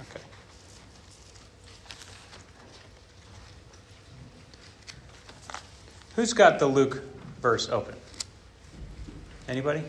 [0.00, 0.24] Okay.
[6.16, 7.04] Who's got the Luke
[7.40, 7.94] verse open?
[9.48, 9.84] Anybody?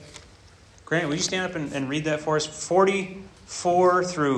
[0.85, 2.45] Grant, will you stand up and, and read that for us?
[2.45, 4.37] 44 through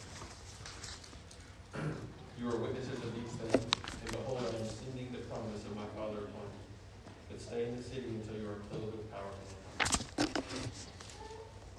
[2.41, 3.65] You are witnesses of these things,
[4.01, 7.11] and behold, I am sending the promise of my Father upon you.
[7.29, 9.29] But stay in the city until you are clothed with power.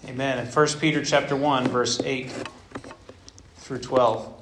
[0.07, 0.39] Amen.
[0.39, 2.31] In 1 Peter chapter 1, verse 8
[3.57, 4.33] through 12.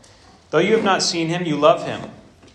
[0.51, 2.11] Though you have not seen him, you love him.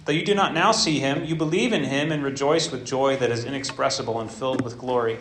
[0.05, 3.17] Though you do not now see him, you believe in him and rejoice with joy
[3.17, 5.17] that is inexpressible and filled with glory,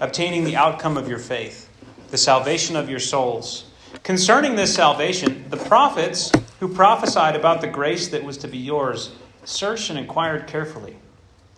[0.00, 1.70] obtaining the outcome of your faith,
[2.10, 3.70] the salvation of your souls.
[4.02, 9.10] Concerning this salvation, the prophets who prophesied about the grace that was to be yours
[9.44, 10.96] searched and inquired carefully,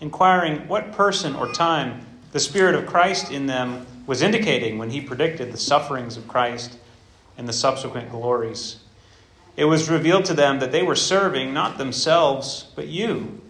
[0.00, 5.00] inquiring what person or time the Spirit of Christ in them was indicating when he
[5.00, 6.78] predicted the sufferings of Christ
[7.36, 8.80] and the subsequent glories.
[9.56, 13.40] It was revealed to them that they were serving not themselves, but you,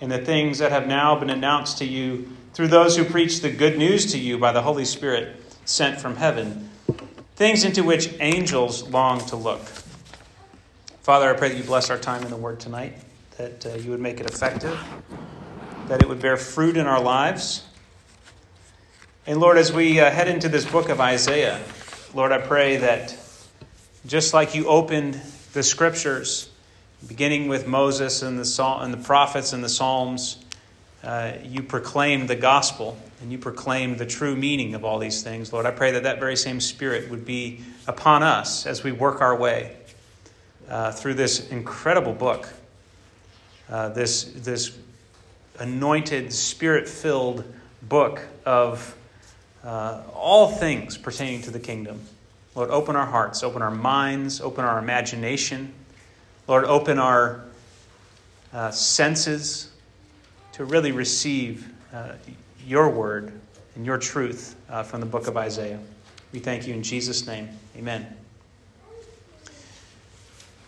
[0.00, 3.50] in the things that have now been announced to you through those who preach the
[3.50, 6.70] good news to you by the Holy Spirit sent from heaven,
[7.36, 9.60] things into which angels long to look.
[11.02, 12.92] Father, I pray that you bless our time in the Word tonight,
[13.38, 14.78] that uh, you would make it effective,
[15.88, 17.64] that it would bear fruit in our lives.
[19.26, 21.58] And Lord, as we uh, head into this book of Isaiah,
[22.12, 23.16] Lord, I pray that
[24.04, 25.18] just like you opened
[25.54, 26.50] the scriptures,
[27.08, 30.44] beginning with Moses and the, and the prophets and the Psalms,
[31.02, 35.50] uh, you proclaimed the gospel and you proclaimed the true meaning of all these things.
[35.50, 39.22] Lord, I pray that that very same spirit would be upon us as we work
[39.22, 39.76] our way
[40.70, 42.48] uh, through this incredible book,
[43.68, 44.78] uh, this, this
[45.58, 47.44] anointed, spirit filled
[47.82, 48.96] book of
[49.64, 52.00] uh, all things pertaining to the kingdom.
[52.54, 55.72] Lord, open our hearts, open our minds, open our imagination.
[56.48, 57.44] Lord, open our
[58.52, 59.70] uh, senses
[60.52, 62.12] to really receive uh,
[62.66, 63.32] your word
[63.76, 65.78] and your truth uh, from the book of Isaiah.
[66.32, 67.48] We thank you in Jesus' name.
[67.76, 68.19] Amen.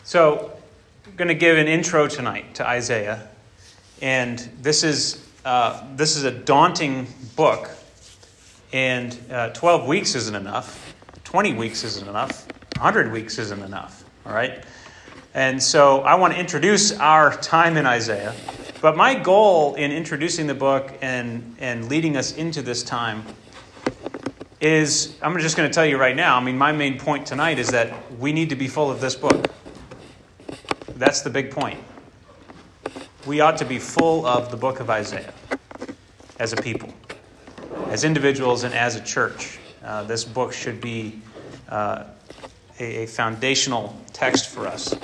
[0.05, 0.51] So,
[1.07, 3.29] I'm going to give an intro tonight to Isaiah.
[4.01, 7.71] And this is, uh, this is a daunting book.
[8.73, 10.93] And uh, 12 weeks isn't enough.
[11.23, 12.49] 20 weeks isn't enough.
[12.79, 14.05] 100 weeks isn't enough.
[14.27, 14.65] All right?
[15.35, 18.35] And so I want to introduce our time in Isaiah.
[18.81, 23.23] But my goal in introducing the book and, and leading us into this time
[24.61, 26.37] is I'm just going to tell you right now.
[26.37, 29.15] I mean, my main point tonight is that we need to be full of this
[29.15, 29.52] book.
[31.03, 31.81] That's the big point.
[33.27, 35.35] We ought to be full of the book of Isaiah
[36.39, 36.95] as a people,
[37.89, 39.59] as individuals, and as a church.
[39.83, 41.21] Uh, this book should be
[41.69, 42.05] uh,
[42.79, 44.95] a, a foundational text for us.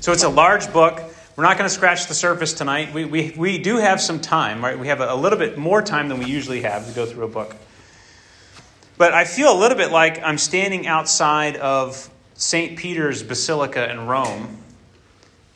[0.00, 1.02] So it's a large book.
[1.36, 2.94] We're not going to scratch the surface tonight.
[2.94, 4.78] We, we, we do have some time, right?
[4.78, 7.26] We have a, a little bit more time than we usually have to go through
[7.26, 7.54] a book.
[8.96, 12.78] But I feel a little bit like I'm standing outside of St.
[12.78, 14.62] Peter's Basilica in Rome,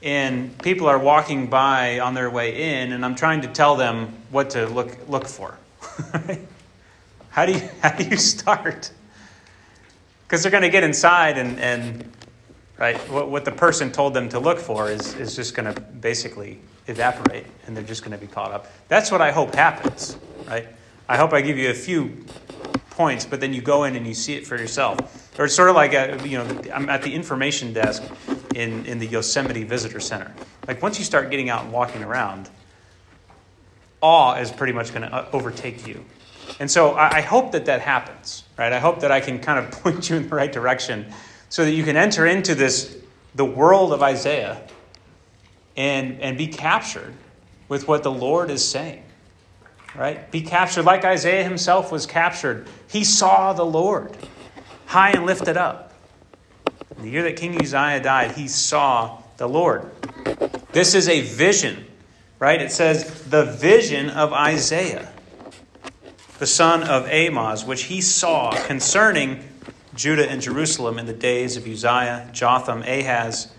[0.03, 4.13] and people are walking by on their way in, and I'm trying to tell them
[4.31, 5.57] what to look, look for.
[7.31, 8.91] how, do you, how do you start?
[10.27, 12.13] Because they're going to get inside, and, and
[12.79, 15.81] right, what, what the person told them to look for is, is just going to
[15.81, 16.59] basically
[16.89, 18.67] evaporate, and they're just going to be caught up.
[18.89, 20.17] That's what I hope happens,
[20.49, 20.67] right?
[21.09, 22.25] I hope I give you a few
[22.91, 25.31] points, but then you go in and you see it for yourself.
[25.39, 28.03] Or it's sort of like, a, you know, I'm at the information desk,
[28.55, 30.33] in, in the Yosemite Visitor Center.
[30.67, 32.49] Like once you start getting out and walking around,
[34.01, 36.05] awe is pretty much going to uh, overtake you.
[36.59, 38.73] And so I, I hope that that happens, right?
[38.73, 41.07] I hope that I can kind of point you in the right direction
[41.49, 42.97] so that you can enter into this,
[43.35, 44.63] the world of Isaiah,
[45.77, 47.15] and, and be captured
[47.69, 49.03] with what the Lord is saying,
[49.95, 50.31] right?
[50.31, 52.67] Be captured like Isaiah himself was captured.
[52.89, 54.17] He saw the Lord
[54.87, 55.92] high and lifted up.
[57.03, 59.91] In the year that King Uzziah died, he saw the Lord.
[60.71, 61.85] This is a vision,
[62.39, 62.63] right?
[62.63, 65.13] It says, the vision of Isaiah,
[66.39, 69.43] the son of Amoz, which he saw concerning
[69.97, 73.53] Judah and Jerusalem in the days of Uzziah, Jotham, Ahaz,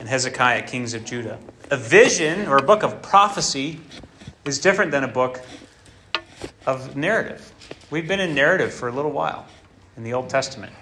[0.00, 1.38] and Hezekiah, kings of Judah.
[1.70, 3.80] A vision or a book of prophecy
[4.46, 5.42] is different than a book
[6.64, 7.52] of narrative.
[7.90, 9.46] We've been in narrative for a little while
[9.98, 10.72] in the Old Testament.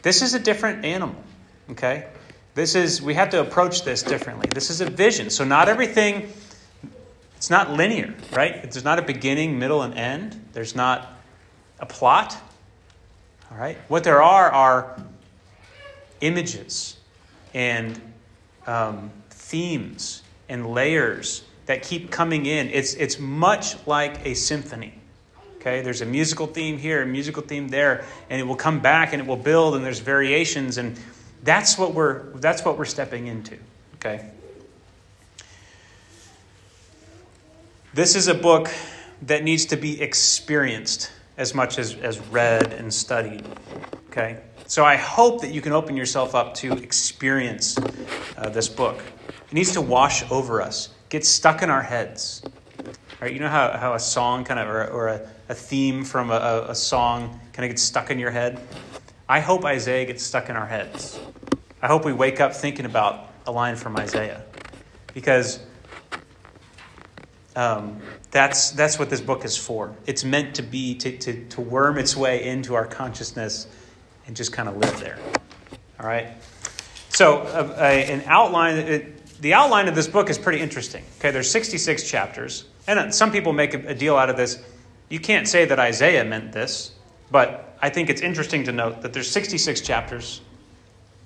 [0.00, 1.22] This is a different animal,
[1.72, 2.06] okay?
[2.54, 4.48] This is, we have to approach this differently.
[4.52, 5.30] This is a vision.
[5.30, 6.32] So, not everything,
[7.36, 8.62] it's not linear, right?
[8.62, 10.48] There's not a beginning, middle, and end.
[10.52, 11.12] There's not
[11.78, 12.36] a plot,
[13.50, 13.78] all right?
[13.88, 15.02] What there are are
[16.20, 16.96] images
[17.54, 18.00] and
[18.66, 22.68] um, themes and layers that keep coming in.
[22.68, 24.94] It's, it's much like a symphony.
[25.56, 29.12] Okay, there's a musical theme here, a musical theme there, and it will come back
[29.12, 30.98] and it will build, and there's variations, and
[31.42, 33.56] that's what we're that's what we're stepping into.
[33.96, 34.30] Okay.
[37.92, 38.70] This is a book
[39.22, 43.44] that needs to be experienced as much as, as read and studied.
[44.08, 44.38] Okay?
[44.66, 47.76] So I hope that you can open yourself up to experience
[48.36, 49.02] uh, this book.
[49.48, 52.42] It needs to wash over us, get stuck in our heads.
[53.20, 53.32] Right?
[53.32, 56.66] You know how, how a song kind of, or, or a, a theme from a,
[56.68, 58.60] a song kind of gets stuck in your head?
[59.30, 61.16] I hope Isaiah gets stuck in our heads.
[61.80, 64.42] I hope we wake up thinking about a line from Isaiah.
[65.14, 65.60] Because
[67.54, 68.00] um,
[68.32, 69.94] that's, that's what this book is for.
[70.04, 73.68] It's meant to be, to, to, to worm its way into our consciousness
[74.26, 75.16] and just kind of live there.
[76.00, 76.32] All right?
[77.10, 81.04] So, uh, an outline, it, the outline of this book is pretty interesting.
[81.20, 82.64] Okay, there's 66 chapters.
[82.88, 84.60] And some people make a, a deal out of this.
[85.08, 86.90] You can't say that Isaiah meant this,
[87.30, 90.40] but I think it's interesting to note that there's 66 chapters.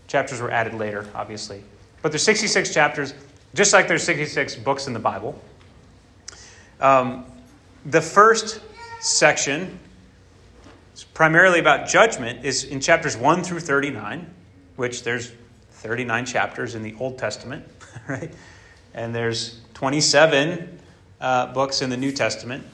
[0.07, 1.63] Chapters were added later, obviously.
[2.03, 3.15] But there's 66 chapters,
[3.55, 5.41] just like there's 66 books in the Bible.
[6.81, 7.25] Um,
[7.87, 8.61] the first
[9.01, 9.79] section
[11.13, 14.33] primarily about judgment is in chapters 1 through 39,
[14.77, 15.33] which there's
[15.71, 17.67] 39 chapters in the Old Testament,
[18.09, 18.33] right?
[18.95, 20.81] And there's 27
[21.21, 22.65] uh, books in the New Testament.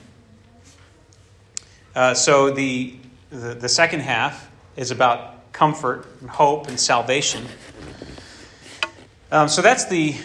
[1.95, 2.97] Uh, so the,
[3.31, 7.47] the, the second half is about comfort and hope and salvation.
[9.33, 10.17] Um, so that's the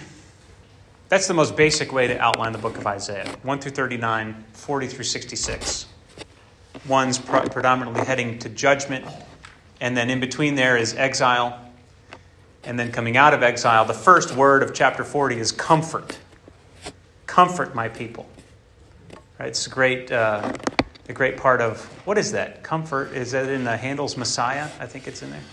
[1.08, 4.88] that's the most basic way to outline the book of Isaiah 1 through 39, 40
[4.88, 5.86] through 66.
[6.88, 9.06] One's predominantly heading to judgment,
[9.80, 11.62] and then in between there is exile.
[12.64, 16.18] And then coming out of exile, the first word of chapter 40 is comfort.
[17.28, 18.28] Comfort my people.
[19.40, 19.50] Right?
[19.50, 20.54] It's a great, uh,
[21.08, 22.64] a great part of what is that?
[22.64, 24.70] Comfort is that in the Handel's Messiah?
[24.80, 25.44] I think it's in there.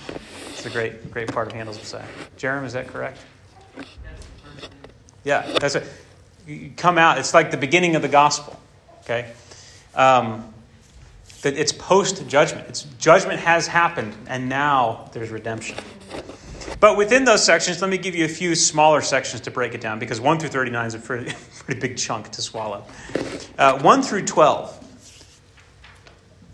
[0.48, 2.06] It's a great, great part of Handel's Messiah.
[2.38, 3.18] Jerem, is that correct?
[5.24, 5.84] Yeah, that's it.
[6.46, 7.18] You come out.
[7.18, 8.58] It's like the beginning of the gospel.
[9.02, 9.32] Okay,
[9.94, 10.52] um,
[11.42, 12.68] that it's post judgment.
[12.68, 15.76] It's judgment has happened, and now there's redemption.
[16.80, 19.80] But within those sections, let me give you a few smaller sections to break it
[19.80, 21.32] down because 1 through 39 is a pretty,
[21.64, 22.84] pretty big chunk to swallow.
[23.58, 24.81] Uh, 1 through 12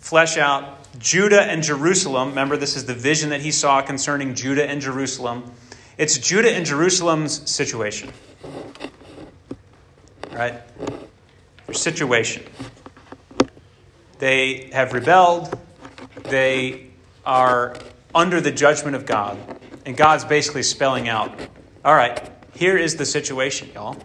[0.08, 2.30] flesh out Judah and Jerusalem.
[2.30, 5.52] Remember, this is the vision that he saw concerning Judah and Jerusalem.
[5.96, 8.12] It's Judah and Jerusalem's situation
[10.38, 10.62] right?
[11.66, 12.44] Their situation.
[14.18, 15.58] They have rebelled.
[16.24, 16.90] They
[17.26, 17.76] are
[18.14, 19.36] under the judgment of God.
[19.84, 21.38] And God's basically spelling out
[21.84, 23.96] all right, here is the situation, y'all.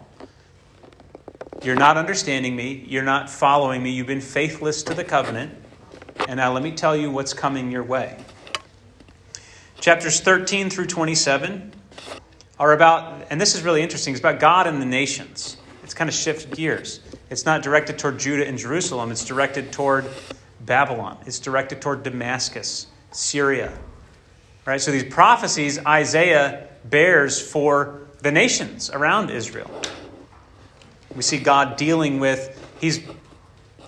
[1.62, 2.84] You're not understanding me.
[2.88, 3.90] You're not following me.
[3.90, 5.52] You've been faithless to the covenant.
[6.28, 8.18] And now let me tell you what's coming your way.
[9.80, 11.72] Chapters 13 through 27
[12.58, 16.08] are about, and this is really interesting, it's about God and the nations it's kind
[16.08, 17.00] of shifted gears.
[17.30, 20.06] It's not directed toward Judah and Jerusalem, it's directed toward
[20.60, 23.72] Babylon, it's directed toward Damascus, Syria.
[24.64, 24.80] Right?
[24.80, 29.70] So these prophecies Isaiah bears for the nations around Israel.
[31.14, 33.00] We see God dealing with, he's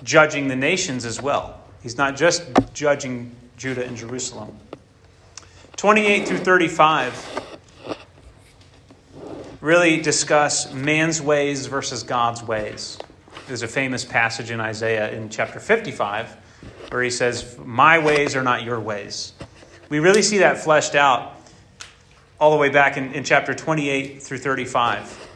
[0.02, 1.55] judging the nations as well.
[1.86, 2.42] He's not just
[2.74, 4.58] judging Judah and Jerusalem.
[5.76, 7.56] 28 through 35
[9.60, 12.98] really discuss man's ways versus God's ways.
[13.46, 16.36] There's a famous passage in Isaiah in chapter 55
[16.88, 19.32] where he says, My ways are not your ways.
[19.88, 21.40] We really see that fleshed out
[22.40, 25.28] all the way back in, in chapter 28 through 35.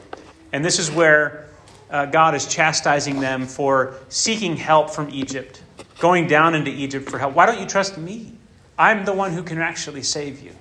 [0.52, 1.46] And this is where
[1.90, 5.62] uh, God is chastising them for seeking help from Egypt,
[6.00, 7.34] going down into Egypt for help.
[7.34, 8.32] Why don't you trust me?
[8.78, 10.52] I'm the one who can actually save you.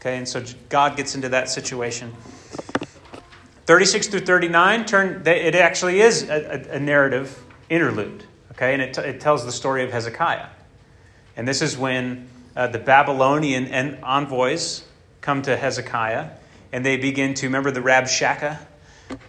[0.00, 2.14] Okay, and so God gets into that situation.
[3.66, 8.24] 36 through 39, turn, it actually is a, a narrative interlude.
[8.52, 10.46] Okay, and it, t- it tells the story of Hezekiah.
[11.36, 13.66] And this is when uh, the Babylonian
[14.02, 14.84] envoys
[15.20, 16.30] come to Hezekiah
[16.72, 18.58] and they begin to, remember the Rabshakeh?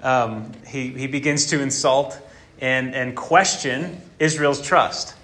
[0.04, 2.18] Um, he, he begins to insult
[2.60, 5.16] and, and question Israel's trust.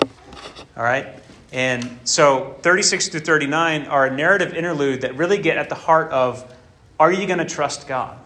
[0.76, 1.08] All right?
[1.52, 6.12] And so 36 through 39 are a narrative interlude that really get at the heart
[6.12, 6.54] of
[7.00, 8.18] are you going to trust God?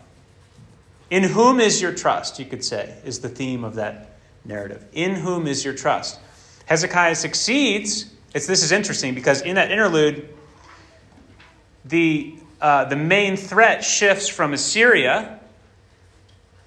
[1.09, 4.85] In whom is your trust, you could say, is the theme of that narrative.
[4.93, 6.19] In whom is your trust?
[6.65, 8.13] Hezekiah succeeds.
[8.33, 10.29] It's, this is interesting because in that interlude,
[11.85, 15.38] the, uh, the main threat shifts from Assyria,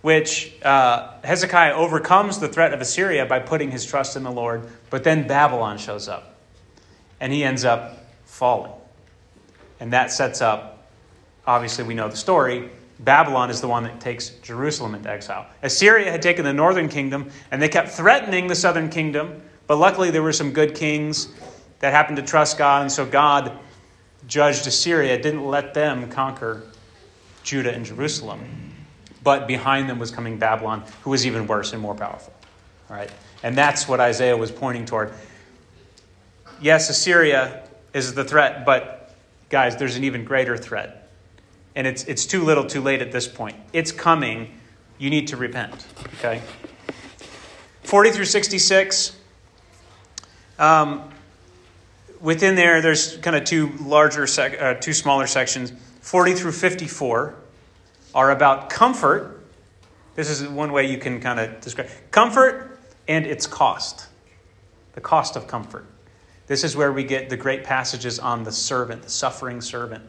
[0.02, 4.68] which uh, Hezekiah overcomes the threat of Assyria by putting his trust in the Lord,
[4.90, 6.34] but then Babylon shows up
[7.20, 8.72] and he ends up falling.
[9.78, 10.86] And that sets up,
[11.46, 12.68] obviously, we know the story.
[12.98, 15.46] Babylon is the one that takes Jerusalem into exile.
[15.62, 20.10] Assyria had taken the northern kingdom, and they kept threatening the southern kingdom, but luckily
[20.10, 21.28] there were some good kings
[21.78, 23.58] that happened to trust God, and so God
[24.26, 26.62] judged Assyria, didn't let them conquer
[27.42, 28.71] Judah and Jerusalem.
[29.22, 32.32] But behind them was coming Babylon, who was even worse and more powerful.
[32.90, 33.10] All right?
[33.42, 35.12] And that's what Isaiah was pointing toward
[36.62, 39.14] yes, Assyria is the threat, but
[39.50, 41.10] guys, there's an even greater threat.
[41.74, 43.56] And it's, it's too little too late at this point.
[43.72, 44.58] It's coming.
[44.98, 45.86] You need to repent.
[46.18, 46.40] Okay?
[47.82, 49.16] 40 through 66.
[50.58, 51.10] Um,
[52.20, 55.72] within there, there's kind of two larger, sec- uh, two smaller sections.
[56.00, 57.34] 40 through 54
[58.14, 59.40] are about comfort.
[60.14, 62.78] This is one way you can kind of describe comfort
[63.08, 64.08] and its cost.
[64.94, 65.86] The cost of comfort.
[66.46, 70.04] This is where we get the great passages on the servant, the suffering servant.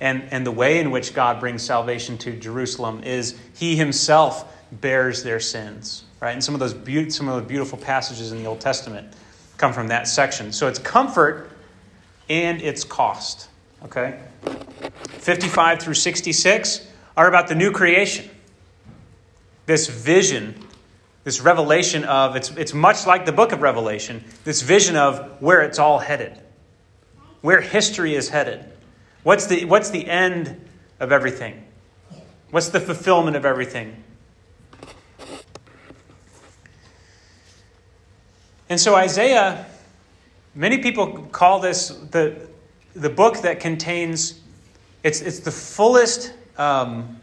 [0.00, 5.22] And, and the way in which God brings salvation to Jerusalem is he himself bears
[5.22, 6.04] their sins.
[6.20, 6.32] Right?
[6.32, 9.12] And some of those be- some of the beautiful passages in the Old Testament
[9.58, 10.52] come from that section.
[10.52, 11.50] So it's comfort
[12.30, 13.48] and its cost.
[13.84, 14.18] Okay?
[15.08, 16.89] 55 through 66
[17.20, 18.30] are about the new creation.
[19.66, 20.54] This vision
[21.22, 25.60] this revelation of, it's, it's much like the book of Revelation, this vision of where
[25.60, 26.40] it's all headed,
[27.42, 28.64] where history is headed.
[29.22, 30.66] What's the, what's the end
[30.98, 31.62] of everything?
[32.50, 34.02] What's the fulfillment of everything?
[38.70, 39.66] And so Isaiah,
[40.54, 42.48] many people call this the,
[42.94, 44.40] the book that contains,
[45.02, 47.18] it's, it's the fullest um,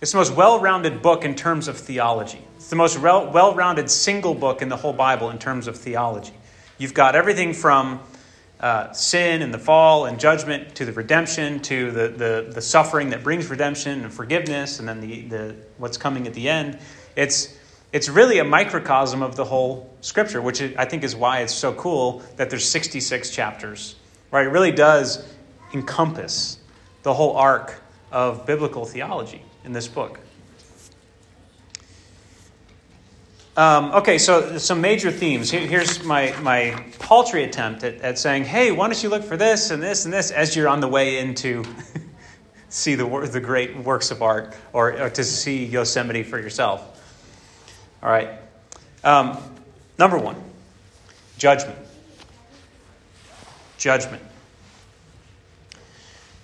[0.00, 2.40] it's the most well rounded book in terms of theology.
[2.56, 6.32] It's the most well rounded single book in the whole Bible in terms of theology.
[6.78, 8.00] You've got everything from
[8.60, 13.10] uh, sin and the fall and judgment to the redemption to the, the, the suffering
[13.10, 16.78] that brings redemption and forgiveness and then the, the, what's coming at the end.
[17.16, 17.58] It's,
[17.92, 21.72] it's really a microcosm of the whole scripture, which I think is why it's so
[21.72, 23.96] cool that there's 66 chapters.
[24.30, 24.46] Right?
[24.46, 25.26] It really does
[25.72, 26.60] encompass
[27.02, 27.80] the whole arc
[28.10, 30.20] of biblical theology in this book.
[33.56, 35.50] Um, okay, so some major themes.
[35.50, 39.70] Here's my, my paltry attempt at, at saying, hey, why don't you look for this
[39.70, 41.64] and this and this as you're on the way into
[42.70, 46.80] see the, the great works of art or, or to see Yosemite for yourself.
[48.02, 48.30] All right.
[49.02, 49.36] Um,
[49.98, 50.36] number one,
[51.36, 51.78] judgment.
[53.76, 54.22] Judgment.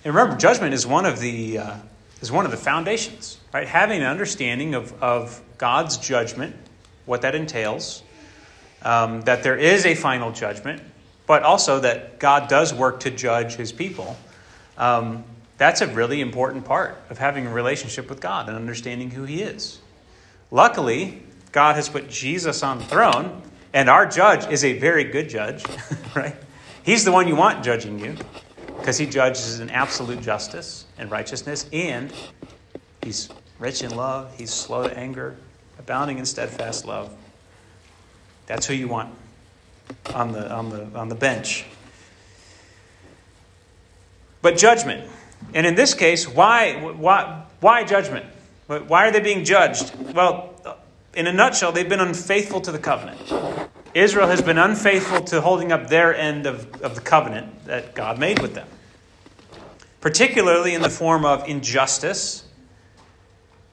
[0.07, 1.75] And remember, judgment is one of the uh,
[2.21, 3.67] is one of the foundations, right?
[3.67, 6.55] Having an understanding of, of God's judgment,
[7.05, 8.03] what that entails,
[8.83, 10.81] um, that there is a final judgment,
[11.25, 14.15] but also that God does work to judge his people.
[14.77, 15.25] Um,
[15.57, 19.41] that's a really important part of having a relationship with God and understanding who he
[19.41, 19.79] is.
[20.51, 21.21] Luckily,
[21.51, 23.41] God has put Jesus on the throne,
[23.73, 25.65] and our judge is a very good judge,
[26.15, 26.37] right?
[26.83, 28.15] He's the one you want judging you
[28.87, 32.09] because he judges in absolute justice and righteousness, and
[33.03, 33.27] he's
[33.59, 35.35] rich in love, he's slow to anger,
[35.77, 37.13] abounding in steadfast love.
[38.45, 39.13] That's who you want
[40.15, 41.65] on the, on the, on the bench.
[44.41, 45.11] But judgment.
[45.53, 48.25] And in this case, why, why, why judgment?
[48.67, 49.93] Why are they being judged?
[50.15, 50.79] Well,
[51.13, 53.19] in a nutshell, they've been unfaithful to the covenant.
[53.93, 58.17] Israel has been unfaithful to holding up their end of, of the covenant that God
[58.17, 58.67] made with them,
[60.07, 62.45] particularly in the form of injustice.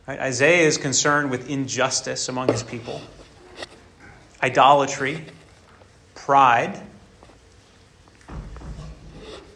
[0.04, 0.18] Right?
[0.18, 3.00] Isaiah is concerned with injustice among his people,
[4.42, 5.26] idolatry,
[6.16, 6.82] pride,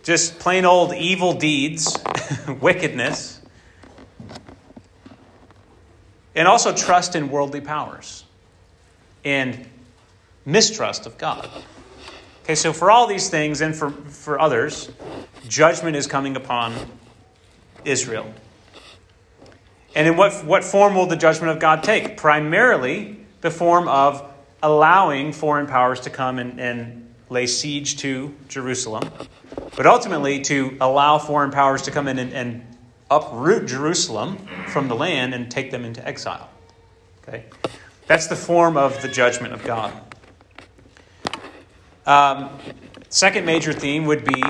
[0.05, 1.99] just plain old evil deeds,
[2.61, 3.41] wickedness,
[6.37, 8.23] and also trust in worldly powers
[9.25, 9.67] and
[10.47, 11.51] mistrust of God.
[12.49, 14.91] Okay, so for all these things and for, for others,
[15.49, 16.75] judgment is coming upon
[17.85, 18.33] Israel.
[19.95, 22.17] And in what, what form will the judgment of God take?
[22.17, 24.27] Primarily the form of
[24.63, 29.11] allowing foreign powers to come and, and lay siege to Jerusalem,
[29.77, 32.77] but ultimately to allow foreign powers to come in and, and
[33.11, 34.39] uproot Jerusalem
[34.69, 36.49] from the land and take them into exile.
[37.21, 37.45] Okay?
[38.07, 40.08] That's the form of the judgment of God.
[42.09, 42.49] Um,
[43.11, 44.43] second major theme would be,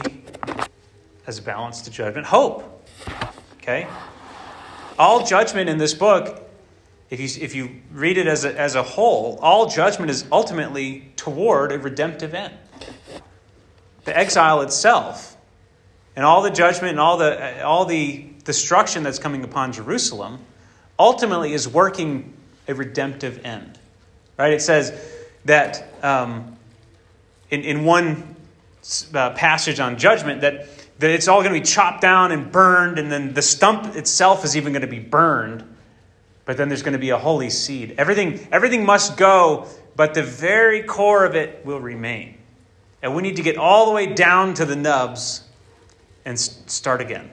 [1.26, 2.88] as a balance to judgment, hope.
[3.56, 3.88] Okay?
[4.96, 6.40] All judgment in this book,
[7.10, 11.10] if you, if you read it as a, as a whole, all judgment is ultimately
[11.16, 12.54] toward a redemptive end.
[14.04, 15.36] The exile itself,
[16.14, 20.38] and all the judgment and all the, all the destruction that's coming upon Jerusalem
[20.96, 22.34] ultimately is working
[22.68, 23.80] a redemptive end.
[24.38, 24.52] Right?
[24.52, 24.92] It says
[25.44, 26.57] that um,
[27.50, 28.36] in, in one
[29.14, 32.98] uh, passage on judgment that, that it's all going to be chopped down and burned,
[32.98, 35.64] and then the stump itself is even going to be burned.
[36.44, 37.94] But then there's going to be a holy seed.
[37.98, 42.38] Everything, everything must go, but the very core of it will remain.
[43.02, 45.42] And we need to get all the way down to the nubs
[46.24, 47.30] and start again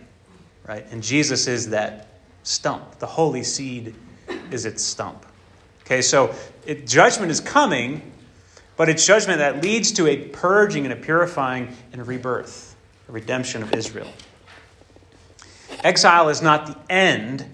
[0.67, 0.85] right?
[0.91, 2.07] And Jesus is that
[2.43, 2.99] stump.
[2.99, 3.95] The holy seed
[4.51, 5.25] is its stump.
[5.83, 6.33] Okay, so
[6.65, 8.11] it, judgment is coming,
[8.77, 12.75] but it's judgment that leads to a purging and a purifying and a rebirth,
[13.07, 14.11] a redemption of Israel.
[15.83, 17.45] Exile is not the end,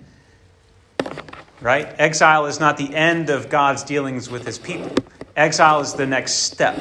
[1.60, 1.94] right?
[2.00, 4.92] Exile is not the end of God's dealings with his people.
[5.36, 6.78] Exile is the next step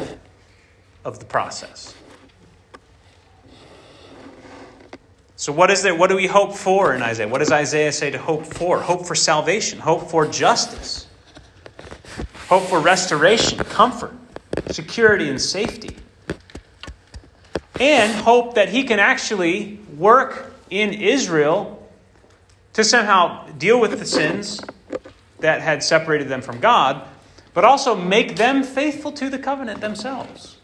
[1.04, 1.94] of the process.
[5.36, 5.94] So, what is there?
[5.94, 7.26] What do we hope for in Isaiah?
[7.26, 8.78] What does Isaiah say to hope for?
[8.80, 11.06] Hope for salvation, hope for justice,
[12.48, 14.12] hope for restoration, comfort,
[14.70, 15.96] security, and safety.
[17.78, 21.88] And hope that he can actually work in Israel
[22.74, 24.60] to somehow deal with the sins
[25.38, 27.06] that had separated them from God,
[27.54, 30.56] but also make them faithful to the covenant themselves.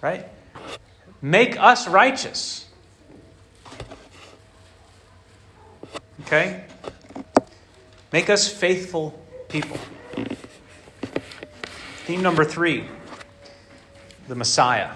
[0.00, 0.28] Right?
[1.20, 2.64] Make us righteous
[6.26, 6.64] Okay?
[8.12, 9.10] Make us faithful
[9.48, 9.78] people.
[12.04, 12.84] Theme number three
[14.28, 14.90] the Messiah.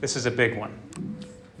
[0.00, 0.76] This is a big one.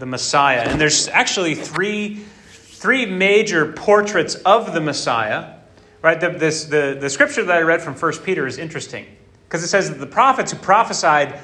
[0.00, 0.60] The Messiah.
[0.60, 5.54] And there's actually three, three major portraits of the Messiah.
[6.02, 6.18] Right?
[6.18, 9.06] The, this, the, the scripture that I read from 1 Peter is interesting
[9.44, 11.38] because it says that the prophets who prophesied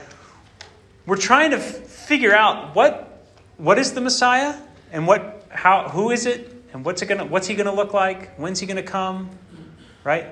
[1.06, 3.24] were trying to f- figure out what,
[3.56, 4.54] what is the Messiah
[4.90, 7.94] and what, how, who is it and what's, it gonna, what's he going to look
[7.94, 8.36] like?
[8.36, 9.30] When's he going to come?
[10.02, 10.26] Right?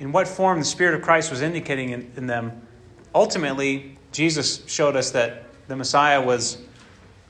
[0.00, 2.66] In what form the Spirit of Christ was indicating in, in them.
[3.14, 6.58] Ultimately, Jesus showed us that the Messiah was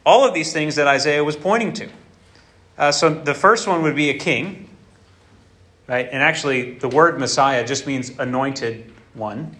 [0.04, 1.88] all of these things that Isaiah was pointing to.
[2.78, 4.68] Uh, so the first one would be a king,
[5.86, 6.08] right?
[6.10, 9.56] And actually, the word Messiah just means anointed one.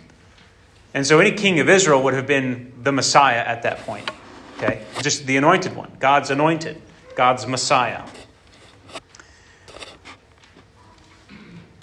[0.94, 4.10] And so any king of Israel would have been the Messiah at that point,
[4.56, 4.84] okay?
[5.00, 6.80] Just the anointed one, God's anointed,
[7.16, 8.02] God's Messiah.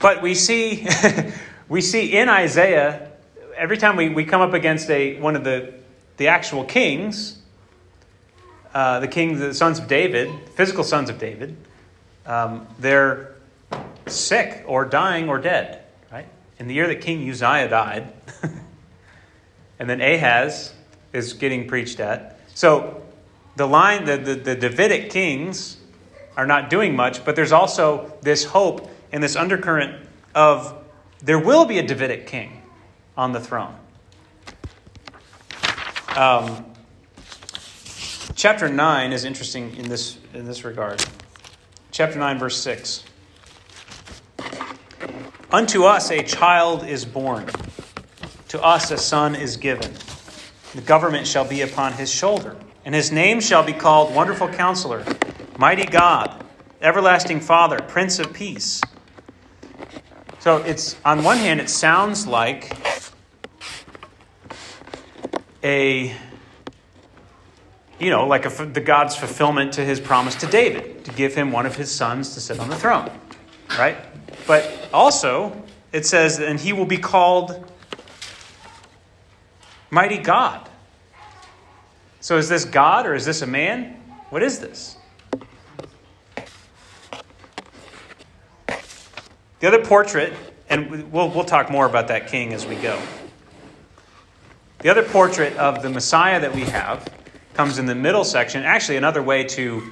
[0.02, 0.88] But we see,
[1.70, 3.12] we see in Isaiah,
[3.58, 5.74] every time we, we come up against a, one of the,
[6.18, 7.40] the actual kings,
[8.74, 11.58] uh, the kings, the sons of David, physical sons of David,
[12.26, 13.36] um, they're
[14.06, 16.28] sick or dying or dead, right?
[16.60, 18.14] In the year that King Uzziah died,
[19.80, 20.74] and then Ahaz
[21.12, 22.40] is getting preached at.
[22.56, 23.02] So
[23.58, 25.78] the line, the, the, the Davidic kings
[26.38, 30.76] are not doing much, but there's also this hope and this undercurrent of
[31.22, 32.62] there will be a Davidic king
[33.18, 33.76] on the throne.
[36.16, 36.66] Um,
[38.36, 41.04] chapter 9 is interesting in this, in this regard.
[41.92, 43.04] Chapter 9, verse 6.
[45.52, 47.48] Unto us a child is born,
[48.50, 49.92] to us a son is given.
[50.74, 55.06] The government shall be upon his shoulder and his name shall be called Wonderful Counselor,
[55.58, 56.44] Mighty God,
[56.82, 58.82] Everlasting Father, Prince of Peace.
[60.40, 62.76] So it's on one hand, it sounds like
[65.64, 66.16] a
[68.00, 71.52] you know, like a, the God's fulfillment to his promise to David to give him
[71.52, 73.12] one of his sons to sit on the throne,
[73.78, 73.98] right?
[74.48, 77.70] But also, it says, and he will be called
[79.92, 80.70] Mighty God.
[82.22, 84.02] So is this God or is this a man?
[84.30, 84.96] What is this?
[89.60, 90.34] The other portrait,
[90.70, 93.00] and we'll, we'll talk more about that king as we go.
[94.80, 97.06] The other portrait of the Messiah that we have
[97.56, 98.64] comes in the middle section.
[98.64, 99.84] Actually, another way to,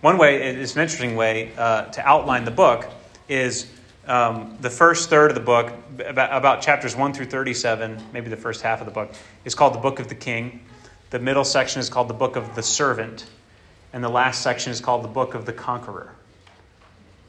[0.00, 2.86] one way, it's an interesting way uh, to outline the book
[3.28, 3.68] is
[4.06, 5.72] um, the first third of the book,
[6.06, 9.12] about, about chapters 1 through 37, maybe the first half of the book,
[9.44, 10.60] is called the Book of the King.
[11.10, 13.26] The middle section is called the Book of the Servant.
[13.92, 16.12] And the last section is called the Book of the Conqueror.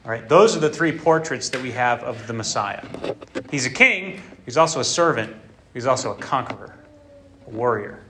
[0.04, 2.82] All right, those are the three portraits that we have of the Messiah.
[3.50, 5.34] He's a king, he's also a servant,
[5.74, 6.74] he's also a conqueror,
[7.46, 8.02] a warrior.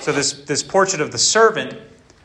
[0.00, 1.78] So, this, this portrait of the servant,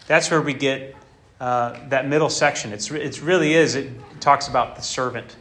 [0.08, 0.96] that's where we get
[1.40, 2.74] uh, that middle section.
[2.74, 5.36] It's, it really is, it talks about the servant.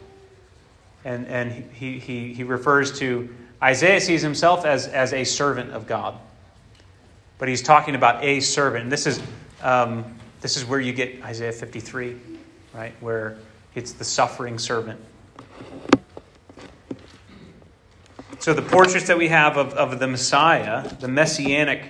[1.05, 3.33] And, and he, he, he refers to,
[3.63, 6.19] Isaiah sees himself as, as a servant of God.
[7.39, 8.83] But he's talking about a servant.
[8.83, 9.21] And this is.
[9.61, 12.17] Um, this is where you get Isaiah 53,
[12.73, 12.93] right?
[13.01, 13.37] Where
[13.75, 14.99] it's the suffering servant.
[18.39, 21.83] So the portraits that we have of, of the Messiah, the messianic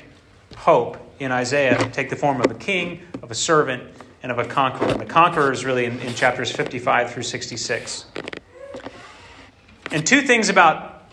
[0.55, 3.83] hope in Isaiah, take the form of a king, of a servant,
[4.23, 4.89] and of a conqueror.
[4.89, 8.05] And the conqueror is really in, in chapters 55 through 66.
[9.91, 11.11] And two things about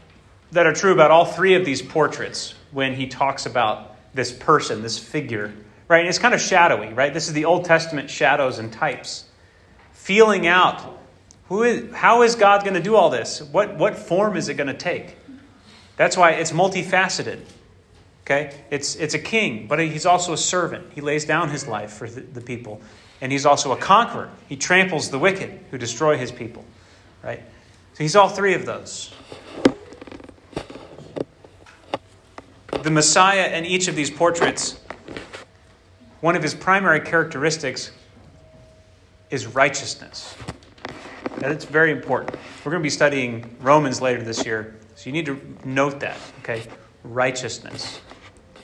[0.53, 4.83] that are true about all three of these portraits when he talks about this person,
[4.83, 5.53] this figure
[5.89, 6.07] right?
[6.07, 7.13] It's kind of shadowy, right?
[7.13, 9.25] This is the Old Testament shadows and types.
[9.93, 10.99] Feeling out
[11.49, 13.41] who is, how is God going to do all this?
[13.41, 15.17] What, what form is it going to take?
[15.97, 17.41] That's why it's multifaceted.
[18.25, 18.53] Okay?
[18.71, 20.93] It's, it's a king, but he's also a servant.
[20.95, 22.81] He lays down his life for the, the people.
[23.21, 24.31] And he's also a conqueror.
[24.49, 26.65] He tramples the wicked who destroy his people.
[27.23, 27.43] Right?
[27.95, 29.15] So he's all three of those.
[32.83, 34.81] The Messiah in each of these portraits
[36.21, 37.91] one of his primary characteristics
[39.31, 40.35] is righteousness.
[41.43, 42.37] And it's very important.
[42.65, 46.17] We're going to be studying Romans later this year, so you need to note that,
[46.41, 46.63] okay?
[47.05, 48.01] Righteousness.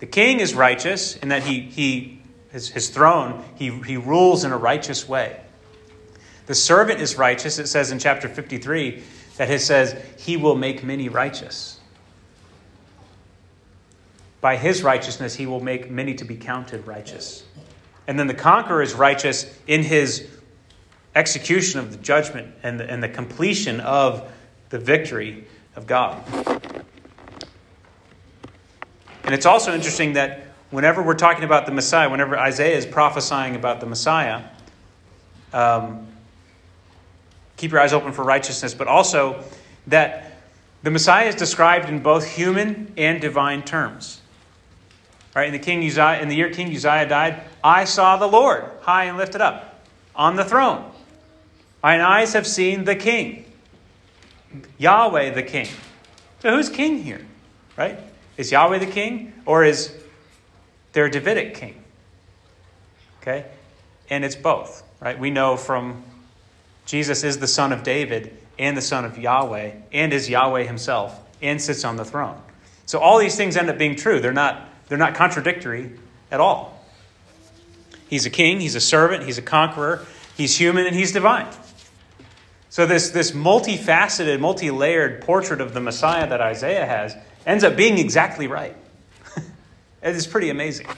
[0.00, 4.52] The king is righteous in that he, he his, his throne, he, he rules in
[4.52, 5.40] a righteous way.
[6.46, 7.58] The servant is righteous.
[7.58, 9.02] It says in chapter 53
[9.38, 11.80] that it says, He will make many righteous.
[14.42, 17.44] By his righteousness, he will make many to be counted righteous.
[18.08, 20.28] And then the conqueror is righteous in his
[21.14, 24.30] execution of the judgment and the, and the completion of
[24.70, 25.44] the victory
[25.76, 26.24] of God.
[29.24, 33.54] And it's also interesting that whenever we're talking about the Messiah, whenever Isaiah is prophesying
[33.54, 34.42] about the Messiah,
[35.52, 36.08] um,
[37.56, 39.44] keep your eyes open for righteousness, but also
[39.86, 40.32] that
[40.82, 44.21] the Messiah is described in both human and divine terms.
[45.34, 45.46] Right?
[45.46, 49.04] In the King Uzziah, in the year King Uzziah died, I saw the Lord high
[49.04, 49.82] and lifted up
[50.14, 50.90] on the throne.
[51.82, 53.44] Mine eyes have seen the King,
[54.78, 55.68] Yahweh the King.
[56.42, 57.24] So who's king here?
[57.76, 57.98] Right?
[58.36, 59.96] Is Yahweh the king or is
[60.92, 61.82] there a Davidic king?
[63.20, 63.46] Okay?
[64.10, 65.16] And it's both, right?
[65.16, 66.02] We know from
[66.84, 71.20] Jesus is the son of David and the son of Yahweh and is Yahweh himself
[71.40, 72.40] and sits on the throne.
[72.86, 74.20] So all these things end up being true.
[74.20, 75.90] They're not they're not contradictory
[76.30, 76.78] at all.
[78.10, 80.04] He's a king, he's a servant, he's a conqueror,
[80.36, 81.48] he's human, and he's divine.
[82.68, 87.74] So, this, this multifaceted, multi layered portrait of the Messiah that Isaiah has ends up
[87.74, 88.76] being exactly right.
[90.02, 90.88] it is pretty amazing.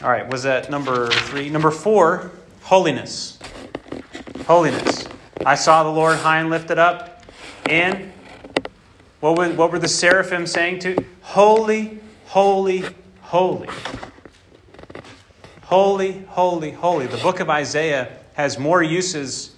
[0.00, 1.50] All right, was that number three?
[1.50, 2.30] Number four,
[2.62, 3.40] holiness.
[4.46, 5.08] Holiness.
[5.44, 7.24] I saw the Lord high and lifted up,
[7.68, 8.12] and
[9.24, 11.02] what were, what were the seraphim saying to?
[11.22, 12.84] Holy, holy,
[13.22, 13.70] holy.
[15.62, 17.06] Holy, holy, holy.
[17.06, 19.54] The book of Isaiah has more uses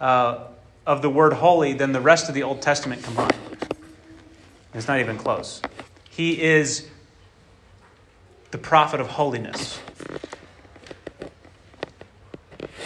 [0.00, 0.44] uh,
[0.86, 3.34] of the word holy than the rest of the Old Testament combined.
[4.72, 5.62] It's not even close.
[6.08, 6.86] He is
[8.52, 9.80] the prophet of holiness.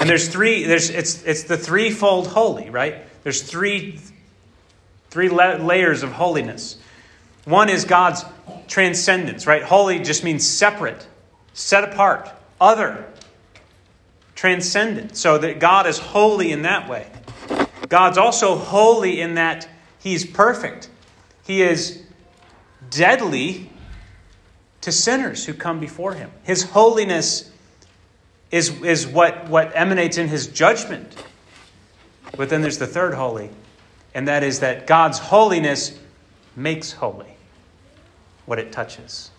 [0.01, 3.05] And there's three, there's, it's, it's the threefold holy, right?
[3.23, 4.01] There's three
[5.13, 6.79] Three la- layers of holiness.
[7.45, 8.25] One is God's
[8.67, 9.63] transcendence, right?
[9.63, 11.07] Holy just means separate,
[11.53, 13.05] set apart, other,
[14.35, 15.19] transcendent.
[15.19, 17.07] So that God is holy in that way.
[17.91, 20.89] God's also holy in that He's perfect.
[21.45, 22.03] He is
[22.89, 23.71] deadly
[24.81, 26.31] to sinners who come before Him.
[26.43, 27.51] His holiness
[28.51, 31.23] is, is what, what emanates in His judgment.
[32.35, 33.51] But then there's the third holy,
[34.15, 35.99] and that is that God's holiness
[36.55, 37.37] makes holy
[38.47, 39.31] what it touches.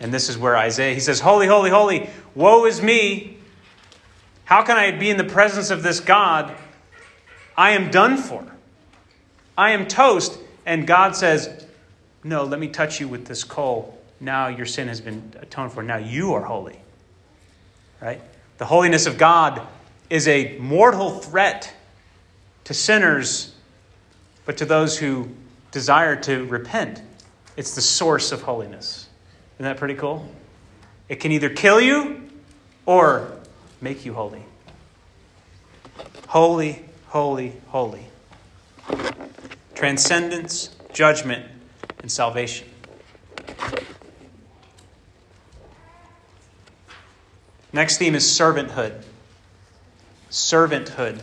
[0.00, 3.38] And this is where Isaiah, he says, Holy, holy, holy, woe is me.
[4.44, 6.54] How can I be in the presence of this God?
[7.56, 8.44] I am done for.
[9.56, 10.38] I am toast.
[10.66, 11.66] And God says,
[12.22, 13.98] No, let me touch you with this coal.
[14.20, 15.82] Now your sin has been atoned for.
[15.82, 16.78] Now you are holy.
[18.00, 18.20] Right?
[18.58, 19.66] The holiness of God
[20.10, 21.72] is a mortal threat
[22.64, 23.53] to sinners,
[24.44, 25.28] but to those who
[25.70, 27.02] desire to repent,
[27.56, 29.08] it's the source of holiness.
[29.56, 30.28] Isn't that pretty cool?
[31.08, 32.28] It can either kill you
[32.86, 33.32] or
[33.80, 34.42] make you holy.
[36.28, 38.06] Holy, holy, holy.
[39.74, 41.46] Transcendence, judgment,
[42.00, 42.68] and salvation.
[47.72, 49.02] Next theme is servanthood.
[50.30, 51.20] Servanthood.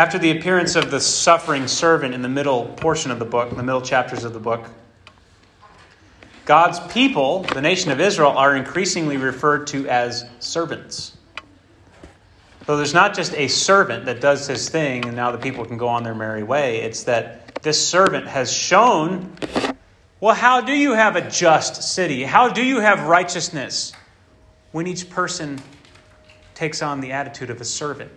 [0.00, 3.62] After the appearance of the suffering servant in the middle portion of the book, the
[3.62, 4.64] middle chapters of the book,
[6.46, 11.18] God's people, the nation of Israel, are increasingly referred to as servants.
[12.64, 15.76] So there's not just a servant that does his thing and now the people can
[15.76, 16.80] go on their merry way.
[16.80, 19.36] It's that this servant has shown
[20.18, 22.22] well, how do you have a just city?
[22.22, 23.92] How do you have righteousness
[24.72, 25.60] when each person
[26.54, 28.10] takes on the attitude of a servant?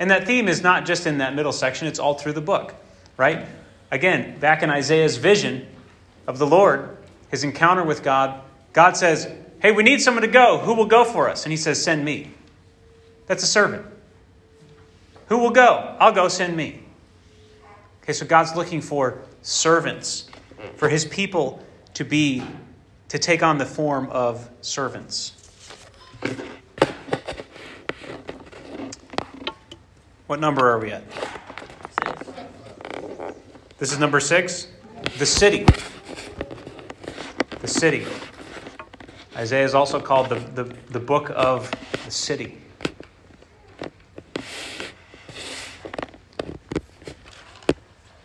[0.00, 2.74] And that theme is not just in that middle section, it's all through the book,
[3.16, 3.46] right?
[3.90, 5.66] Again, back in Isaiah's vision
[6.26, 6.96] of the Lord,
[7.30, 8.40] his encounter with God,
[8.72, 9.28] God says,
[9.60, 10.58] Hey, we need someone to go.
[10.58, 11.44] Who will go for us?
[11.44, 12.30] And he says, Send me.
[13.26, 13.86] That's a servant.
[15.28, 15.96] Who will go?
[16.00, 16.80] I'll go, send me.
[18.02, 20.28] Okay, so God's looking for servants,
[20.76, 21.62] for his people
[21.94, 22.42] to be,
[23.08, 25.32] to take on the form of servants.
[30.28, 31.02] What number are we at?
[33.78, 34.68] This is number six.
[35.16, 35.64] The city.
[37.60, 38.04] The city.
[39.34, 41.70] Isaiah is also called the, the, the book of
[42.04, 42.58] the city.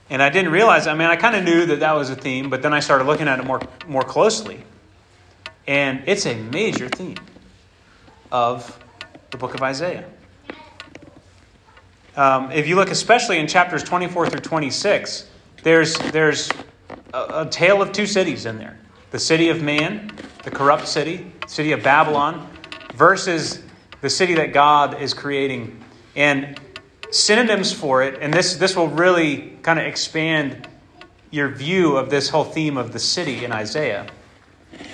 [0.09, 2.49] And I didn't realize, I mean, I kind of knew that that was a theme,
[2.49, 4.61] but then I started looking at it more, more closely.
[5.67, 7.15] And it's a major theme
[8.29, 8.77] of
[9.31, 10.03] the book of Isaiah.
[12.15, 15.27] Um, if you look especially in chapters 24 through 26,
[15.63, 16.47] there's, there's
[17.11, 18.77] a, a, tale of two cities in there
[19.09, 20.11] the city of man,
[20.43, 22.49] the corrupt city, city of Babylon,
[22.95, 23.63] versus
[24.01, 25.83] the city that God is creating.
[26.15, 26.59] And
[27.09, 30.67] synonyms for it, and this, this will really kind of expand
[31.31, 34.07] your view of this whole theme of the city in Isaiah.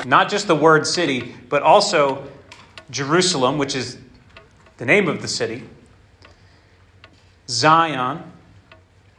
[0.06, 2.28] Not just the word city, but also
[2.92, 3.98] Jerusalem, which is
[4.78, 5.64] the name of the city
[7.50, 8.24] Zion.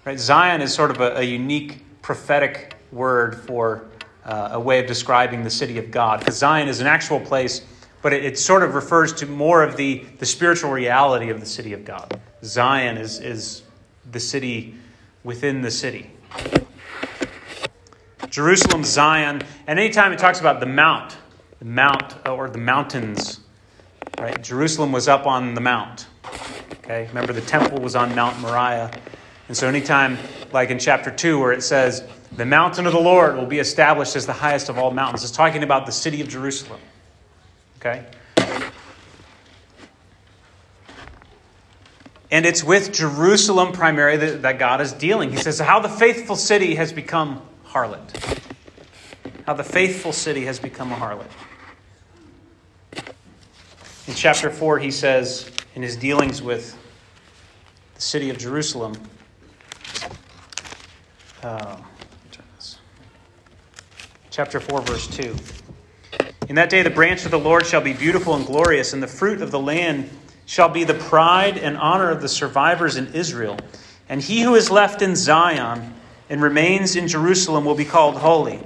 [0.05, 0.19] Right?
[0.19, 3.85] Zion is sort of a, a unique prophetic word for
[4.25, 6.21] uh, a way of describing the city of God.
[6.21, 7.63] Because Zion is an actual place,
[8.03, 11.47] but it, it, sort of refers to more of the, the spiritual reality of the
[11.47, 12.21] city of God.
[12.45, 13.63] Zion is, is
[14.11, 14.75] the city
[15.25, 16.11] within the city.
[18.31, 21.17] Jerusalem, Zion, and anytime it talks about the mount,
[21.59, 23.41] the mount or the mountains,
[24.19, 24.41] right?
[24.43, 26.07] Jerusalem was up on the mount.
[26.91, 28.91] Okay, remember the temple was on Mount Moriah.
[29.47, 30.19] And so, anytime,
[30.51, 34.17] like in chapter 2, where it says, the mountain of the Lord will be established
[34.17, 36.81] as the highest of all mountains, it's talking about the city of Jerusalem.
[37.77, 38.05] Okay?
[42.33, 45.31] And it's with Jerusalem primarily that, that God is dealing.
[45.31, 48.51] He says, How the faithful city has become harlot.
[49.47, 51.31] How the faithful city has become a harlot.
[54.09, 56.77] In chapter 4, he says, in his dealings with
[58.01, 58.95] the city of Jerusalem.
[61.43, 61.77] Uh,
[64.31, 65.37] chapter 4, verse 2.
[66.49, 69.07] In that day, the branch of the Lord shall be beautiful and glorious, and the
[69.07, 70.09] fruit of the land
[70.47, 73.59] shall be the pride and honor of the survivors in Israel.
[74.09, 75.93] And he who is left in Zion
[76.31, 78.63] and remains in Jerusalem will be called holy.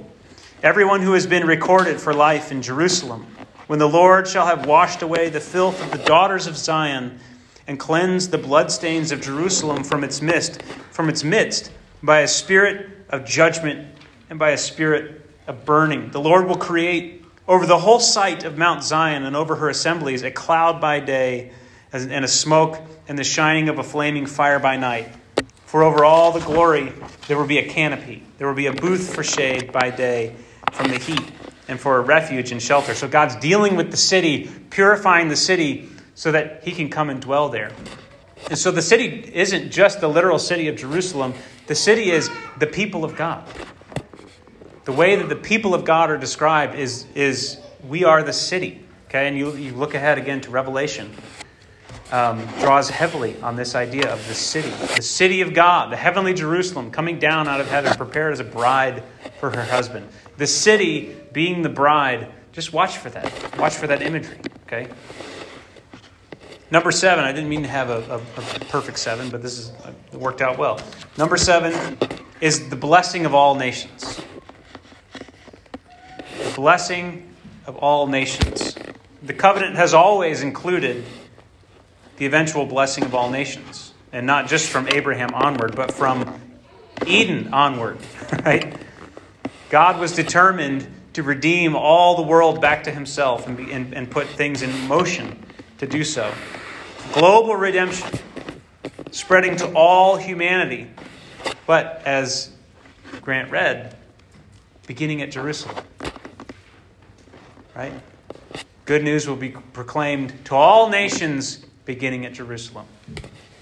[0.63, 3.27] Everyone who has been recorded for life in Jerusalem.
[3.67, 7.19] When the Lord shall have washed away the filth of the daughters of Zion,
[7.67, 11.71] and cleanse the bloodstains of Jerusalem from its midst, from its midst,
[12.03, 13.87] by a spirit of judgment,
[14.29, 16.11] and by a spirit of burning.
[16.11, 20.23] The Lord will create over the whole site of Mount Zion and over her assemblies
[20.23, 21.51] a cloud by day
[21.93, 25.09] and a smoke and the shining of a flaming fire by night.
[25.65, 26.91] For over all the glory
[27.27, 30.35] there will be a canopy, there will be a booth for shade by day
[30.71, 31.31] from the heat
[31.67, 32.93] and for a refuge and shelter.
[32.93, 37.21] So God's dealing with the city, purifying the city so that he can come and
[37.21, 37.71] dwell there.
[38.49, 41.33] And so the city isn't just the literal city of Jerusalem,
[41.67, 43.47] the city is the people of God.
[44.85, 48.81] The way that the people of God are described is, is we are the city.
[49.07, 51.11] Okay, and you, you look ahead again to Revelation.
[52.11, 56.35] Um, draws heavily on this idea of the city, the city of God, the heavenly
[56.35, 59.01] Jerusalem coming down out of heaven, prepared as a bride
[59.39, 60.07] for her husband.
[60.37, 62.31] The city being the bride.
[62.51, 63.57] Just watch for that.
[63.57, 64.37] Watch for that imagery.
[64.67, 64.87] Okay.
[66.71, 69.71] Number seven, I didn't mean to have a, a, a perfect seven, but this is
[70.11, 70.79] worked out well.
[71.15, 71.97] Number seven
[72.41, 74.19] is the blessing of all nations.
[76.43, 77.29] The blessing
[77.67, 78.75] of all nations.
[79.21, 81.05] The covenant has always included
[82.17, 86.41] the eventual blessing of all nations, and not just from Abraham onward, but from
[87.05, 87.99] Eden onward,
[88.43, 88.75] right?
[89.69, 94.09] God was determined to redeem all the world back to himself and, be, and, and
[94.09, 95.44] put things in motion
[95.77, 96.33] to do so
[97.13, 98.19] global redemption,
[99.11, 100.87] spreading to all humanity.
[101.65, 102.51] But as
[103.21, 103.95] Grant read,
[104.87, 105.75] beginning at Jerusalem.
[107.75, 107.93] Right?
[108.85, 112.85] Good news will be proclaimed to all nations beginning at Jerusalem.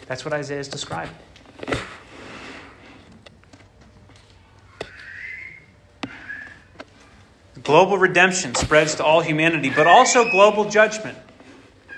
[0.07, 1.15] That's what Isaiah is describing.
[7.63, 11.17] Global redemption spreads to all humanity, but also global judgment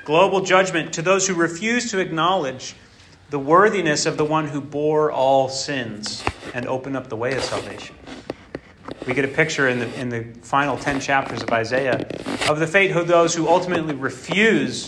[0.05, 2.75] global judgment to those who refuse to acknowledge
[3.31, 7.43] the worthiness of the one who bore all sins and opened up the way of
[7.43, 7.95] salvation.
[9.07, 12.07] We get a picture in the, in the final 10 chapters of Isaiah
[12.47, 14.87] of the fate of those who ultimately refuse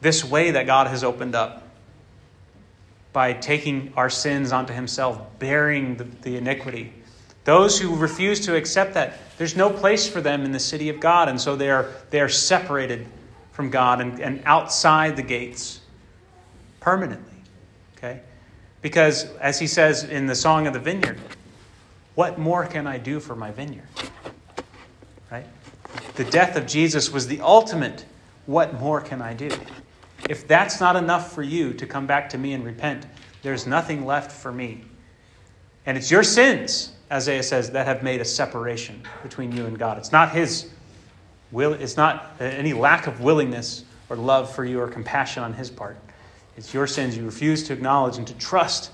[0.00, 1.68] this way that God has opened up
[3.12, 6.94] by taking our sins onto Himself, bearing the, the iniquity.
[7.44, 11.00] Those who refuse to accept that, there's no place for them in the city of
[11.00, 13.06] God, and so they are, they are separated
[13.52, 15.80] from God and, and outside the gates
[16.80, 17.36] permanently.
[17.96, 18.20] Okay?
[18.82, 21.18] Because, as he says in the Song of the Vineyard,
[22.14, 23.88] what more can I do for my vineyard?
[25.30, 25.46] Right?
[26.14, 28.04] The death of Jesus was the ultimate,
[28.46, 29.50] what more can I do?
[30.28, 33.06] If that's not enough for you to come back to me and repent,
[33.42, 34.84] there's nothing left for me.
[35.86, 39.98] And it's your sins, Isaiah says, that have made a separation between you and God.
[39.98, 40.70] It's not his
[41.52, 45.52] Will, it's not uh, any lack of willingness or love for you or compassion on
[45.52, 45.96] his part.
[46.56, 48.90] It's your sins you refuse to acknowledge and to trust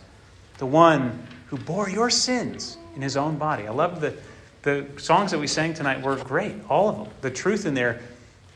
[0.58, 3.66] the one who bore your sins in his own body.
[3.66, 4.14] I love the,
[4.62, 7.08] the songs that we sang tonight were great, all of them.
[7.20, 8.00] The truth in there.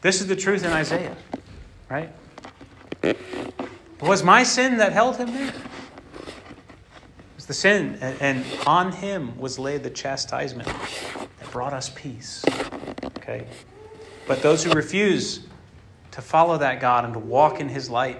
[0.01, 1.17] This is the truth in Isaiah,
[1.91, 2.11] right?
[4.01, 5.49] Was my sin that held him there.
[5.49, 5.55] It
[7.37, 12.43] was the sin, and on him was laid the chastisement that brought us peace.
[13.19, 13.47] Okay?
[14.31, 15.41] But those who refuse
[16.13, 18.17] to follow that God and to walk in His light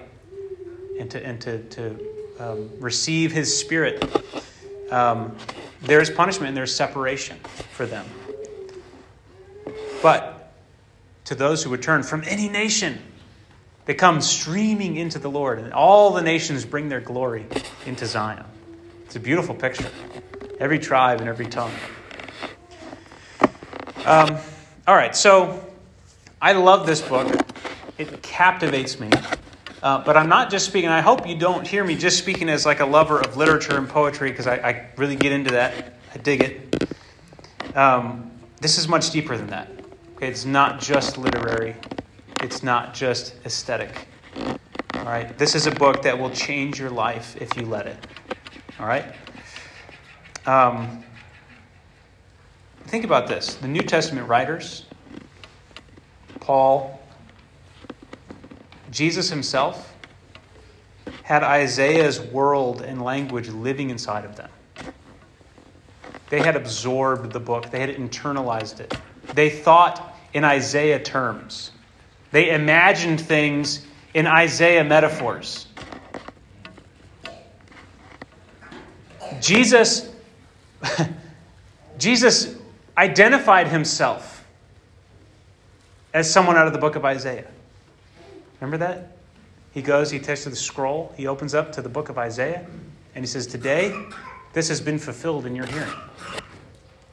[0.99, 1.99] and to, and to, to
[2.37, 4.03] um, receive His Spirit,
[4.91, 5.37] um,
[5.81, 7.37] there is punishment and there's separation
[7.71, 8.05] for them.
[10.03, 10.51] But
[11.23, 13.01] to those who would turn from any nation,
[13.85, 17.45] they come streaming into the Lord, and all the nations bring their glory
[17.85, 18.43] into Zion.
[19.05, 19.89] It's a beautiful picture.
[20.59, 21.71] Every tribe and every tongue.
[24.03, 24.35] Um,
[24.85, 25.70] all right, so
[26.41, 27.27] I love this book.
[27.99, 29.11] It captivates me.
[29.83, 32.65] Uh, but I'm not just speaking, I hope you don't hear me just speaking as
[32.65, 35.93] like a lover of literature and poetry, because I, I, really get into that.
[36.13, 37.75] I dig it.
[37.75, 39.69] Um, this is much deeper than that.
[40.15, 41.75] Okay, it's not just literary,
[42.41, 44.07] it's not just aesthetic.
[44.95, 47.97] All right, this is a book that will change your life if you let it.
[48.79, 49.05] All right?
[50.45, 51.03] Um,
[52.85, 54.85] think about this the New Testament writers,
[56.41, 56.99] Paul,
[58.91, 59.93] Jesus himself
[61.23, 64.49] had Isaiah's world and language living inside of them.
[66.29, 68.93] They had absorbed the book, they had internalized it.
[69.33, 71.71] They thought in Isaiah terms,
[72.31, 75.67] they imagined things in Isaiah metaphors.
[79.39, 80.09] Jesus,
[81.97, 82.55] Jesus
[82.97, 84.30] identified himself
[86.13, 87.47] as someone out of the book of Isaiah.
[88.59, 89.17] Remember that?
[89.73, 92.65] He goes, he takes to the scroll, he opens up to the book of Isaiah,
[93.15, 93.95] and he says, Today
[94.53, 95.93] this has been fulfilled in your hearing.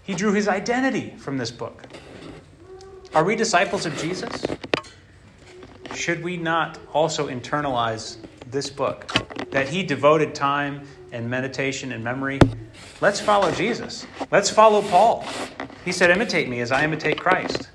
[0.02, 1.82] He drew his identity from this book.
[3.14, 4.44] Are we disciples of Jesus?
[5.94, 8.16] Should we not also internalize
[8.50, 9.06] this book
[9.50, 12.40] that he devoted time and meditation and memory?
[13.00, 14.06] Let's follow Jesus.
[14.30, 15.24] Let's follow Paul.
[15.84, 17.68] He said, Imitate me as I imitate Christ.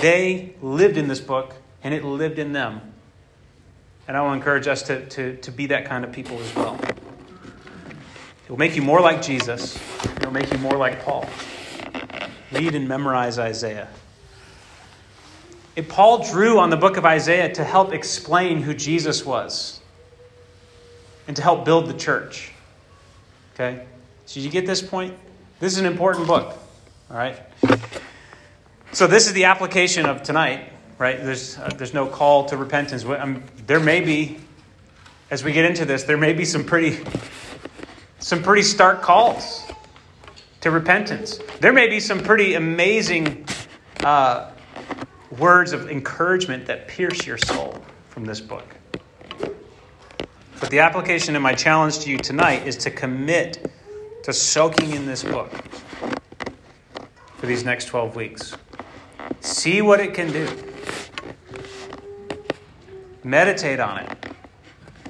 [0.00, 2.80] They lived in this book, and it lived in them.
[4.08, 6.78] And I will encourage us to, to, to be that kind of people as well.
[6.82, 11.28] It will make you more like Jesus, it will make you more like Paul.
[12.50, 13.88] Read and memorize Isaiah.
[15.76, 19.80] If Paul drew on the book of Isaiah to help explain who Jesus was
[21.28, 22.50] and to help build the church.
[23.54, 23.86] Okay?
[24.26, 25.16] So, you get this point?
[25.60, 26.58] This is an important book.
[27.10, 27.38] All right?
[28.92, 31.22] So, this is the application of tonight, right?
[31.22, 33.04] There's, uh, there's no call to repentance.
[33.04, 34.38] Um, there may be,
[35.30, 36.98] as we get into this, there may be some pretty,
[38.18, 39.62] some pretty stark calls
[40.62, 41.38] to repentance.
[41.60, 43.46] There may be some pretty amazing
[44.02, 44.50] uh,
[45.38, 48.74] words of encouragement that pierce your soul from this book.
[50.58, 53.70] But the application and my challenge to you tonight is to commit
[54.24, 55.48] to soaking in this book
[57.36, 58.56] for these next 12 weeks.
[59.40, 60.48] See what it can do.
[63.24, 64.08] Meditate on it.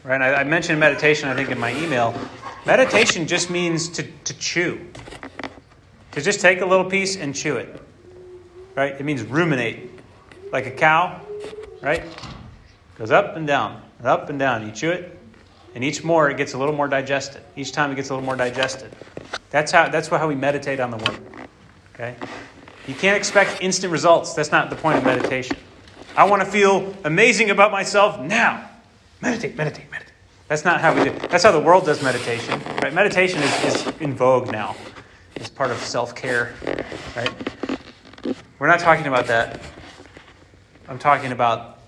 [0.04, 0.20] Right?
[0.20, 2.14] I, I mentioned meditation, I think, in my email.
[2.66, 4.86] Meditation just means to, to chew,
[6.12, 7.82] to just take a little piece and chew it.
[8.74, 8.92] Right?
[8.92, 9.90] It means ruminate,
[10.52, 11.20] like a cow,
[11.82, 12.02] right?
[12.96, 14.66] Goes up and down, and up and down.
[14.66, 15.18] You chew it,
[15.74, 17.42] and each more, it gets a little more digested.
[17.56, 18.94] Each time, it gets a little more digested.
[19.50, 21.20] That's how, that's how we meditate on the Word.
[21.94, 22.16] Okay?
[22.90, 24.34] You can't expect instant results.
[24.34, 25.56] That's not the point of meditation.
[26.16, 28.68] I want to feel amazing about myself now.
[29.20, 30.12] Meditate, meditate, meditate.
[30.48, 31.10] That's not how we do.
[31.10, 31.30] it.
[31.30, 32.60] That's how the world does meditation.
[32.82, 32.92] Right?
[32.92, 34.74] Meditation is, is in vogue now.
[35.36, 36.52] It's part of self-care.
[37.14, 37.30] Right?
[38.58, 39.60] We're not talking about that.
[40.88, 41.78] I'm talking about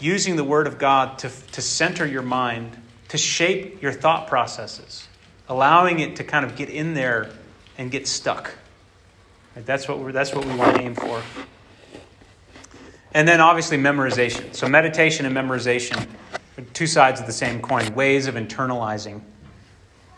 [0.00, 5.06] using the Word of God to, to center your mind, to shape your thought processes,
[5.50, 7.28] allowing it to kind of get in there
[7.76, 8.54] and get stuck.
[9.56, 9.64] Right?
[9.64, 11.22] That's, what we're, that's what we want to aim for.
[13.14, 14.54] And then obviously memorization.
[14.54, 16.06] So meditation and memorization
[16.58, 19.22] are two sides of the same coin, ways of internalizing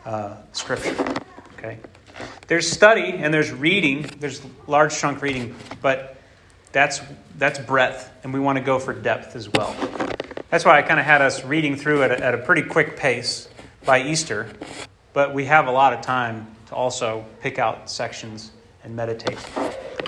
[0.04, 0.96] uh, Scripture.
[1.56, 1.78] Okay?
[2.48, 6.16] There's study and there's reading, there's large chunk reading, but
[6.72, 7.00] that's,
[7.36, 9.76] that's breadth, and we want to go for depth as well.
[10.50, 13.48] That's why I kind of had us reading through it at a pretty quick pace
[13.84, 14.48] by Easter,
[15.12, 18.50] but we have a lot of time to also pick out sections
[18.84, 19.38] and meditate.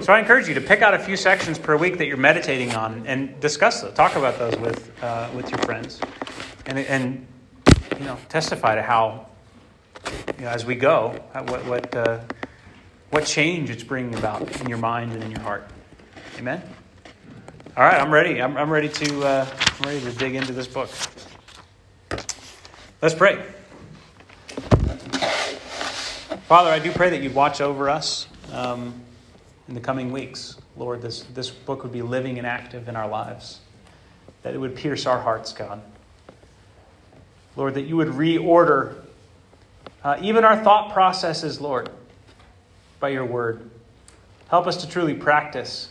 [0.02, 2.74] So I encourage you to pick out a few sections per week that you're meditating
[2.74, 3.92] on and discuss those.
[3.94, 6.00] Talk about those with, uh, with your friends.
[6.66, 7.26] And, and,
[7.98, 9.26] you know, testify to how,
[10.38, 12.20] you know, as we go, what, what, uh,
[13.10, 15.68] what change it's bringing about in your mind and in your heart.
[16.38, 16.62] Amen.
[17.76, 18.42] All right, I'm ready.
[18.42, 19.46] I'm, I'm ready to uh,
[19.78, 20.90] I'm ready to dig into this book.
[23.00, 23.44] Let's pray.
[26.48, 28.94] Father, I do pray that you'd watch over us um,
[29.68, 30.56] in the coming weeks.
[30.76, 33.60] Lord, this, this book would be living and active in our lives,
[34.42, 35.80] that it would pierce our hearts, God.
[37.56, 38.96] Lord, that you would reorder
[40.02, 41.90] uh, even our thought processes, Lord,
[43.00, 43.70] by your word.
[44.48, 45.90] Help us to truly practice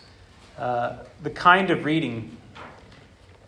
[0.57, 2.35] uh, the kind of reading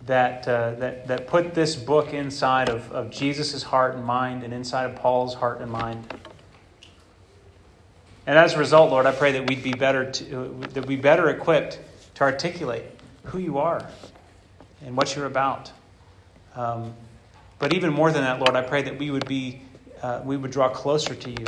[0.06, 4.54] that, uh, that, that put this book inside of, of Jesus' heart and mind and
[4.54, 6.14] inside of Paul's heart and mind.
[8.28, 11.30] And as a result, Lord, I pray that we'd be better to, that we better
[11.30, 11.80] equipped
[12.16, 12.84] to articulate
[13.26, 13.88] who you are
[14.86, 15.72] and what you're about.
[16.56, 16.94] Um,
[17.60, 19.62] but even more than that, Lord, I pray that we would be
[20.02, 21.46] uh, we would draw closer to you,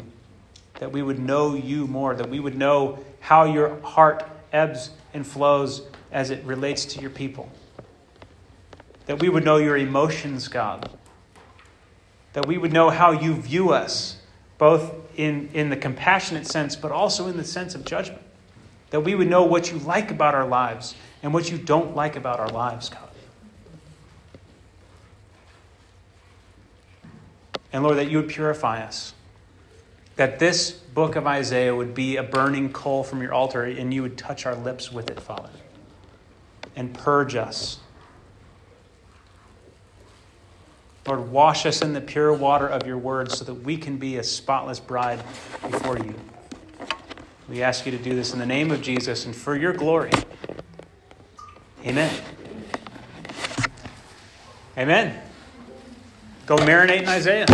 [0.75, 5.25] that we would know you more, that we would know how your heart ebbs and
[5.25, 7.51] flows as it relates to your people.
[9.07, 10.89] That we would know your emotions, God.
[12.33, 14.17] That we would know how you view us,
[14.57, 18.21] both in, in the compassionate sense, but also in the sense of judgment.
[18.91, 22.15] That we would know what you like about our lives and what you don't like
[22.15, 22.99] about our lives, God.
[27.71, 29.13] And Lord, that you would purify us
[30.15, 34.03] that this book of Isaiah would be a burning coal from your altar and you
[34.03, 35.49] would touch our lips with it, Father,
[36.75, 37.79] and purge us.
[41.05, 44.17] Lord, wash us in the pure water of your word so that we can be
[44.17, 45.21] a spotless bride
[45.69, 46.15] before you.
[47.49, 50.11] We ask you to do this in the name of Jesus and for your glory.
[51.85, 52.23] Amen.
[54.77, 55.21] Amen.
[56.45, 57.47] Go marinate in Isaiah.